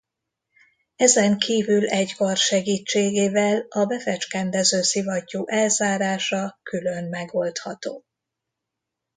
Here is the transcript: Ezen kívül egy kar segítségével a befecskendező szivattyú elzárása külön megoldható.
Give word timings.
Ezen 0.95 1.37
kívül 1.37 1.87
egy 1.87 2.15
kar 2.15 2.37
segítségével 2.37 3.65
a 3.69 3.85
befecskendező 3.85 4.81
szivattyú 4.81 5.43
elzárása 5.47 6.59
külön 6.63 7.09
megoldható. 7.09 8.03